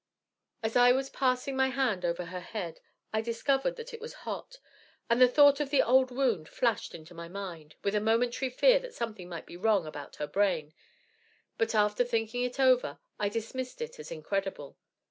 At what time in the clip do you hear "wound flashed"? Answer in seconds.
6.09-6.95